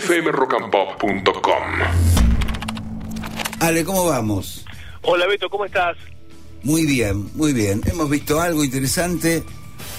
[0.00, 1.62] fmrockandpop.com.
[3.60, 4.66] Ale, ¿cómo vamos?
[5.02, 5.96] Hola Beto, ¿cómo estás?
[6.62, 7.80] Muy bien, muy bien.
[7.86, 9.42] Hemos visto algo interesante.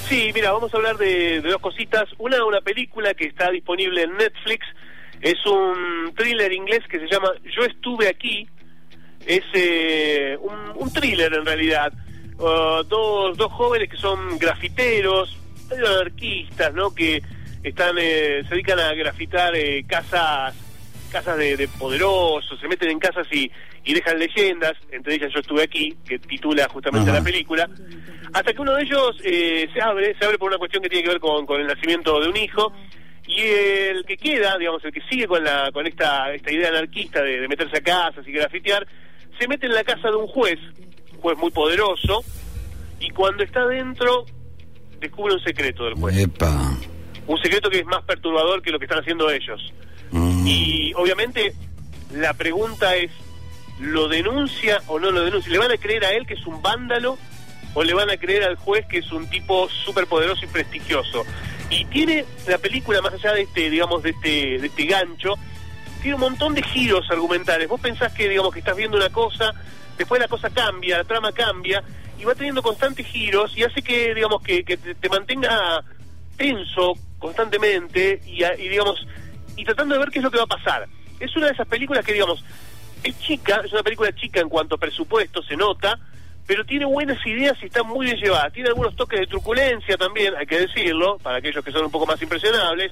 [0.07, 2.05] Sí, mira, vamos a hablar de, de dos cositas.
[2.19, 4.65] Una, una película que está disponible en Netflix.
[5.21, 8.47] Es un thriller inglés que se llama Yo estuve aquí.
[9.25, 11.91] Es eh, un, un thriller en realidad.
[12.37, 15.35] Uh, dos, dos jóvenes que son grafiteros,
[15.71, 16.93] anarquistas, ¿no?
[16.93, 17.23] Que
[17.63, 20.55] están eh, se dedican a grafitar eh, casas
[21.11, 23.49] casas de, de poderosos, se meten en casas y,
[23.85, 27.19] y dejan leyendas, entre ellas yo estuve aquí, que titula justamente Ajá.
[27.19, 27.69] la película,
[28.33, 31.03] hasta que uno de ellos eh, se abre, se abre por una cuestión que tiene
[31.03, 32.73] que ver con, con el nacimiento de un hijo,
[33.25, 37.21] y el que queda, digamos, el que sigue con la con esta, esta idea anarquista
[37.21, 38.85] de, de meterse a casas y grafitear,
[39.39, 40.59] se mete en la casa de un juez,
[41.13, 42.23] un juez muy poderoso,
[42.99, 44.25] y cuando está dentro
[44.99, 46.66] descubre un secreto del juez, Epa.
[47.27, 49.73] Un secreto que es más perturbador que lo que están haciendo ellos.
[50.11, 50.47] Mm.
[50.47, 51.53] Y obviamente
[52.13, 53.11] la pregunta es,
[53.79, 55.51] ¿lo denuncia o no lo denuncia?
[55.51, 57.17] ¿Le van a creer a él que es un vándalo
[57.73, 61.25] o le van a creer al juez que es un tipo súper poderoso y prestigioso?
[61.69, 65.35] Y tiene la película, más allá de este, digamos, de este, de este gancho,
[66.01, 67.67] tiene un montón de giros argumentales.
[67.67, 69.53] Vos pensás que, digamos, que estás viendo una cosa,
[69.97, 71.83] después la cosa cambia, la trama cambia,
[72.17, 75.83] y va teniendo constantes giros y hace que, digamos, que, que te, te mantenga
[76.37, 79.05] tenso constantemente y, y, digamos,
[79.55, 80.87] y tratando de ver qué es lo que va a pasar.
[81.19, 82.43] Es una de esas películas que, digamos,
[83.03, 85.99] es chica, es una película chica en cuanto a presupuesto, se nota,
[86.45, 88.49] pero tiene buenas ideas y está muy bien llevada.
[88.49, 92.05] Tiene algunos toques de truculencia también, hay que decirlo, para aquellos que son un poco
[92.05, 92.91] más impresionables,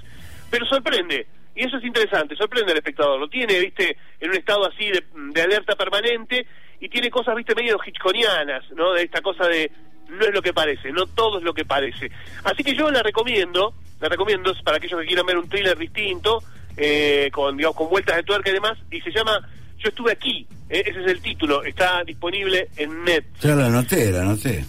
[0.50, 1.28] pero sorprende.
[1.56, 3.20] Y eso es interesante, sorprende al espectador.
[3.20, 6.46] Lo tiene, viste, en un estado así de, de alerta permanente
[6.82, 8.92] y tiene cosas, viste, medio hitchconianas, ¿no?
[8.92, 9.72] De esta cosa de
[10.16, 12.12] no es lo que parece, no todo es lo que parece.
[12.44, 16.44] Así que yo la recomiendo, la recomiendo para aquellos que quieran ver un thriller distinto,
[16.78, 19.40] eh, con, digamos, con vueltas de tuerca y demás, y se llama
[19.78, 23.26] Yo estuve aquí, eh, ese es el título, está disponible en net.
[23.42, 24.66] Ya la anoté, la anoté.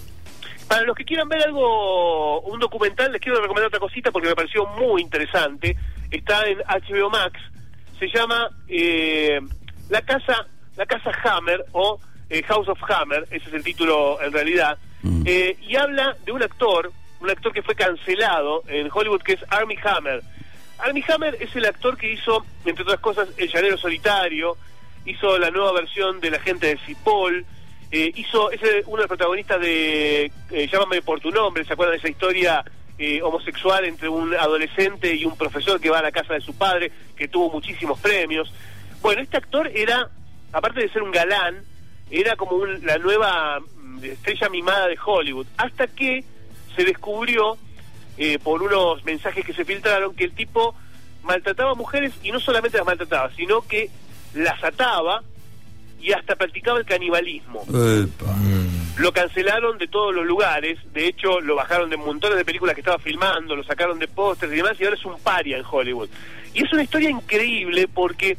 [0.67, 4.35] Para los que quieran ver algo, un documental, les quiero recomendar otra cosita porque me
[4.35, 5.77] pareció muy interesante.
[6.11, 7.39] Está en HBO Max.
[7.97, 9.39] Se llama eh,
[9.89, 10.45] La Casa
[10.75, 13.25] La Casa Hammer o eh, House of Hammer.
[13.31, 14.77] Ese es el título en realidad.
[15.07, 15.23] Mm.
[15.25, 19.39] Eh, y habla de un actor, un actor que fue cancelado en Hollywood que es
[19.49, 20.21] Armie Hammer.
[20.79, 24.55] Armie Hammer es el actor que hizo, entre otras cosas, El Llanero Solitario,
[25.05, 27.45] hizo la nueva versión de La Gente de Cipoll,
[27.89, 31.93] eh, hizo, es uno de los protagonistas de eh, Llámame por tu nombre, ¿se acuerdan
[31.93, 32.63] de esa historia
[32.99, 36.53] eh, homosexual entre un adolescente y un profesor que va a la casa de su
[36.57, 38.53] padre, que tuvo muchísimos premios?
[39.01, 40.09] Bueno, este actor era,
[40.51, 41.63] aparte de ser un galán,
[42.11, 43.59] era como un- la nueva
[44.03, 46.23] estrella mimada de Hollywood, hasta que
[46.75, 47.57] se descubrió
[48.17, 50.75] eh, por unos mensajes que se filtraron que el tipo
[51.23, 53.89] maltrataba a mujeres y no solamente las maltrataba, sino que
[54.33, 55.23] las ataba
[55.99, 57.63] y hasta practicaba el canibalismo.
[57.63, 58.35] Epa.
[58.97, 62.81] Lo cancelaron de todos los lugares, de hecho lo bajaron de montones de películas que
[62.81, 66.09] estaba filmando, lo sacaron de pósters y demás y ahora es un paria en Hollywood.
[66.53, 68.37] Y es una historia increíble porque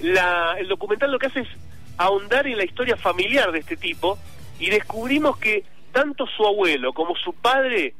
[0.00, 1.48] la, el documental lo que hace es
[1.96, 4.18] ahondar en la historia familiar de este tipo
[4.58, 7.94] y descubrimos que tanto su abuelo como su padre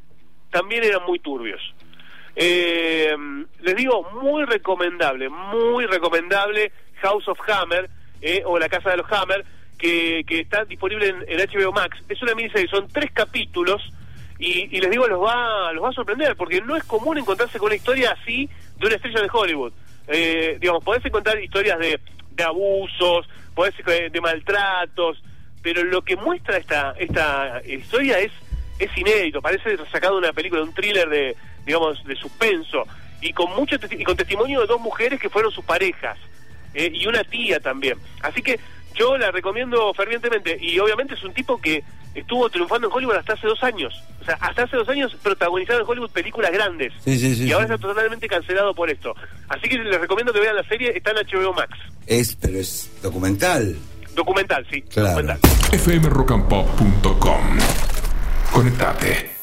[0.51, 1.61] también eran muy turbios.
[2.35, 3.17] Eh,
[3.63, 7.89] les digo, muy recomendable, muy recomendable House of Hammer
[8.21, 9.45] eh, o La Casa de los Hammer,
[9.79, 11.99] que, que está disponible en, en HBO Max.
[12.09, 13.83] Es una miniserie, son tres capítulos
[14.39, 17.59] y, y les digo, los va, los va a sorprender porque no es común encontrarse
[17.59, 19.73] con una historia así de una estrella de Hollywood.
[20.09, 21.99] Eh, digamos, podés encontrar historias de,
[22.33, 25.23] de abusos, podés eh, de maltratos,
[25.67, 28.31] pero lo que muestra esta esta historia es
[28.79, 32.87] es inédito, parece sacado de una película, de un thriller de digamos de suspenso
[33.21, 36.17] y con mucho y con testimonio de dos mujeres que fueron sus parejas
[36.73, 37.99] eh, y una tía también.
[38.21, 38.61] Así que
[38.95, 41.83] yo la recomiendo fervientemente y obviamente es un tipo que
[42.15, 43.93] estuvo triunfando en Hollywood hasta hace dos años.
[44.23, 46.93] O sea, hasta hace dos años protagonizado en Hollywood películas grandes.
[47.05, 49.17] Sí, sí, sí, y ahora está totalmente cancelado por esto.
[49.49, 51.77] Así que les recomiendo que vean la serie, está en HBO Max.
[52.07, 53.77] Es, pero es documental.
[54.17, 54.83] Documental, sí.
[54.83, 55.11] Claro.
[55.23, 55.39] Documental.
[55.79, 57.59] fmrockandpop.com.
[58.53, 59.36] Conectate.